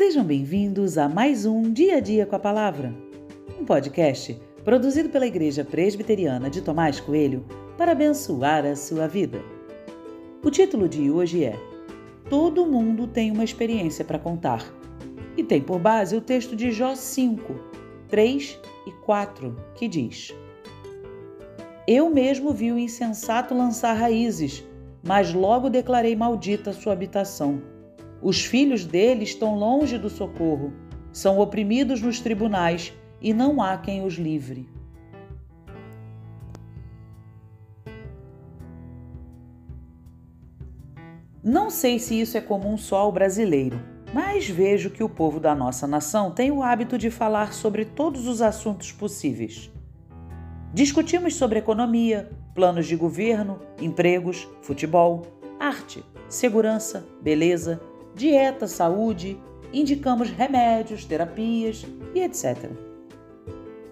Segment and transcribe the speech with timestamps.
[0.00, 2.90] Sejam bem-vindos a mais um Dia a Dia com a Palavra,
[3.60, 4.34] um podcast
[4.64, 7.44] produzido pela Igreja Presbiteriana de Tomás Coelho
[7.76, 9.42] para abençoar a sua vida.
[10.42, 11.54] O título de hoje é
[12.30, 14.64] Todo mundo tem uma experiência para contar
[15.36, 17.54] e tem por base o texto de Jó 5,
[18.08, 20.34] 3 e 4, que diz:
[21.86, 24.64] Eu mesmo vi o insensato lançar raízes,
[25.06, 27.60] mas logo declarei maldita sua habitação.
[28.22, 30.72] Os filhos dele estão longe do socorro,
[31.12, 34.68] são oprimidos nos tribunais e não há quem os livre.
[41.42, 43.80] Não sei se isso é comum só ao brasileiro,
[44.12, 48.26] mas vejo que o povo da nossa nação tem o hábito de falar sobre todos
[48.26, 49.70] os assuntos possíveis.
[50.74, 55.22] Discutimos sobre economia, planos de governo, empregos, futebol,
[55.58, 57.80] arte, segurança, beleza,
[58.14, 59.40] dieta, saúde,
[59.72, 62.70] indicamos remédios, terapias e etc.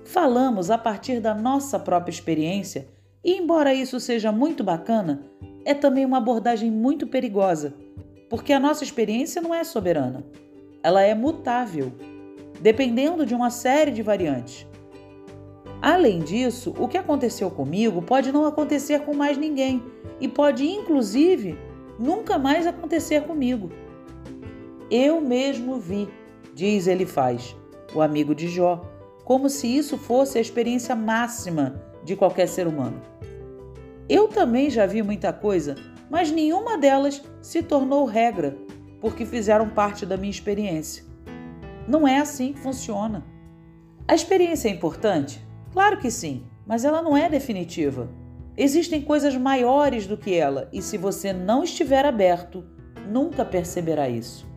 [0.04, 2.88] Falamos a partir da nossa própria experiência
[3.22, 5.22] e, embora isso seja muito bacana,
[5.64, 7.74] é também uma abordagem muito perigosa,
[8.28, 10.24] porque a nossa experiência não é soberana.
[10.82, 11.92] Ela é mutável,
[12.60, 14.66] dependendo de uma série de variantes.
[15.80, 19.82] Além disso, o que aconteceu comigo pode não acontecer com mais ninguém
[20.20, 21.56] e pode, inclusive,
[21.98, 23.70] nunca mais acontecer comigo.
[24.90, 26.08] Eu mesmo vi,
[26.54, 27.54] diz ele faz,
[27.94, 28.82] o amigo de Jó,
[29.22, 33.02] como se isso fosse a experiência máxima de qualquer ser humano.
[34.08, 35.74] Eu também já vi muita coisa,
[36.08, 38.56] mas nenhuma delas se tornou regra,
[38.98, 41.04] porque fizeram parte da minha experiência.
[41.86, 43.26] Não é assim que funciona.
[44.06, 45.46] A experiência é importante?
[45.70, 48.08] Claro que sim, mas ela não é definitiva.
[48.56, 52.64] Existem coisas maiores do que ela, e se você não estiver aberto,
[53.06, 54.47] nunca perceberá isso.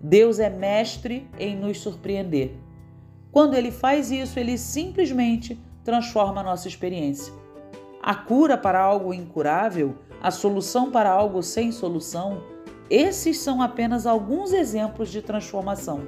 [0.00, 2.52] Deus é mestre em nos surpreender.
[3.32, 7.32] Quando ele faz isso, ele simplesmente transforma a nossa experiência.
[8.02, 12.42] A cura para algo incurável, a solução para algo sem solução,
[12.88, 16.06] esses são apenas alguns exemplos de transformação.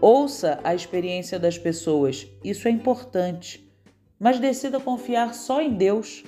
[0.00, 3.70] Ouça a experiência das pessoas, isso é importante,
[4.18, 6.24] mas decida confiar só em Deus.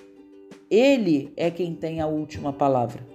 [0.70, 3.06] Ele é quem tem a última palavra.